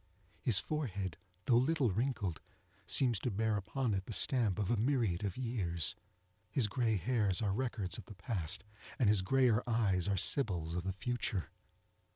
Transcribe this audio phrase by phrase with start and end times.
[0.39, 1.15] His forehead,
[1.47, 2.41] although little wrinkled,
[2.87, 5.93] seems to bear upon it the stamp of a myriad of years.
[6.49, 8.63] His gray hairs are records of the past,
[8.97, 11.51] and his grayer eyes are sibyls of the future.